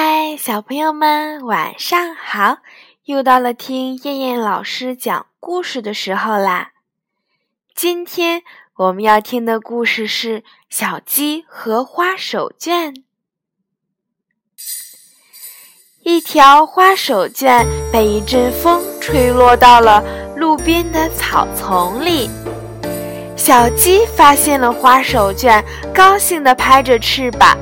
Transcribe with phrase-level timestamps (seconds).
[0.00, 2.58] 嗨，小朋友们，晚上好！
[3.06, 6.70] 又到了听燕燕老师讲故事的时候啦。
[7.74, 8.44] 今天
[8.76, 10.40] 我们要听的故事是
[10.70, 12.94] 《小鸡和花手绢》。
[16.04, 20.00] 一条花手绢被一阵风吹落到了
[20.36, 22.30] 路边的草丛里。
[23.36, 25.60] 小鸡发现了花手绢，
[25.92, 27.58] 高兴地拍着翅膀。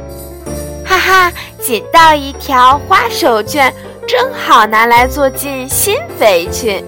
[0.96, 3.70] 哈哈，捡到一条花手绢，
[4.06, 6.82] 正好拿来做件新围裙。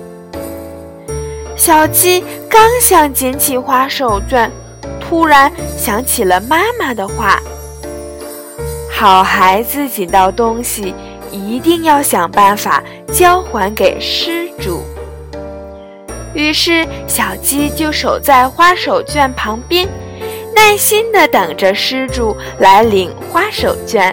[1.56, 4.48] 小鸡刚想捡起花手绢，
[4.98, 7.38] 突然想起了妈妈的话
[8.90, 10.94] ：“好孩子捡到东西，
[11.30, 14.82] 一定要想办法交还给失主。”
[16.32, 19.86] 于是，小鸡就守在花手绢旁边。
[20.58, 24.12] 耐心地等着失主来领花手绢，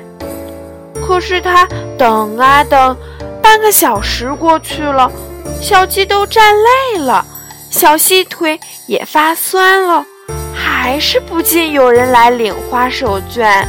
[1.06, 2.96] 可是他等啊等，
[3.42, 5.12] 半个小时过去了，
[5.60, 7.26] 小鸡都站累了，
[7.72, 10.06] 小细腿也发酸了，
[10.54, 13.66] 还是不见有人来领花手绢。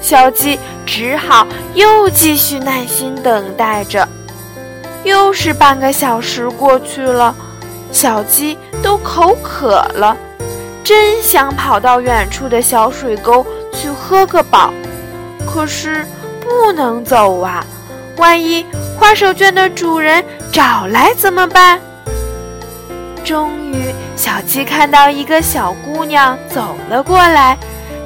[0.00, 4.06] 小鸡只好又继续耐心等待着，
[5.02, 7.34] 又是半个小时过去了，
[7.90, 10.16] 小鸡都口渴了。
[10.86, 14.72] 真想跑到远处的小水沟去喝个饱，
[15.44, 16.06] 可是
[16.40, 17.66] 不能走啊！
[18.18, 18.64] 万一
[18.96, 21.80] 花手绢的主人找来怎么办？
[23.24, 27.58] 终于，小鸡看到一个小姑娘走了过来，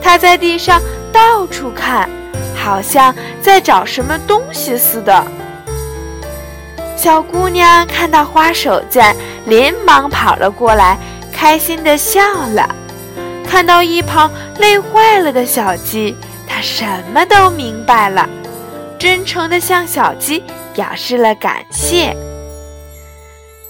[0.03, 0.81] 她在地上
[1.13, 2.09] 到处看，
[2.57, 5.23] 好像在找什么东西似的。
[6.97, 9.15] 小姑娘看到花手绢，
[9.45, 10.97] 连忙跑了过来。
[11.41, 12.69] 开心的笑了，
[13.49, 16.15] 看到一旁累坏了的小鸡，
[16.47, 18.29] 他什么都明白了，
[18.99, 22.15] 真诚地向小鸡表示了感谢。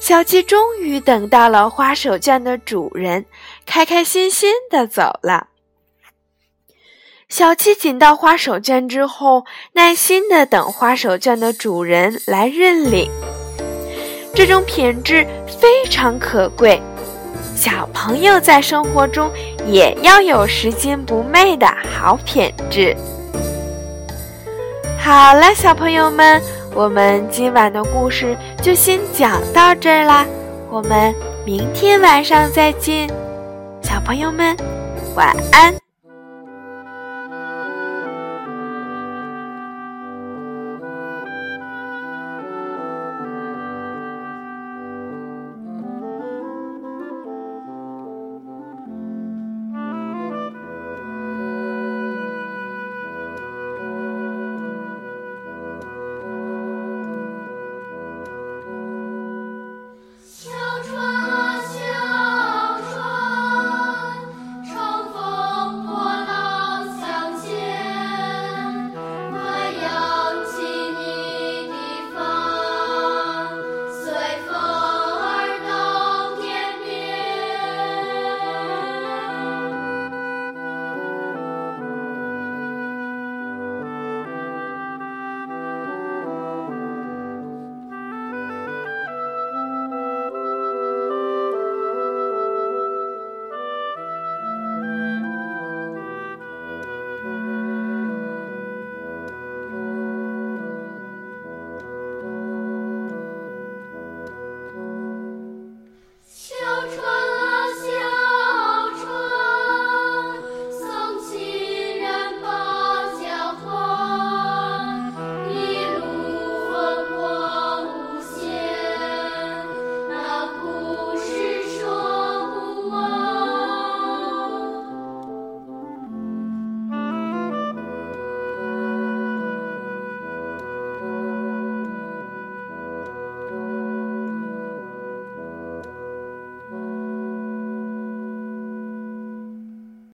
[0.01, 3.25] 小鸡终于等到了花手绢的主人，
[3.65, 5.47] 开开心心地走了。
[7.29, 9.45] 小鸡捡到花手绢之后，
[9.75, 13.09] 耐心地等花手绢的主人来认领，
[14.35, 16.83] 这种品质非常可贵。
[17.61, 19.31] 小朋友在生活中
[19.67, 22.97] 也要有拾金不昧的好品质。
[24.99, 26.41] 好了，小朋友们，
[26.75, 30.25] 我们今晚的故事就先讲到这儿啦，
[30.71, 33.07] 我们明天晚上再见，
[33.83, 34.57] 小朋友们
[35.15, 35.80] 晚安。